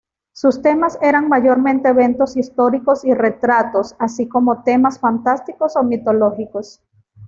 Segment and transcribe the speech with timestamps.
[0.33, 6.81] Sus temas eran mayormente eventos históricos y retratos, así como temas fantásticos o mitológicos.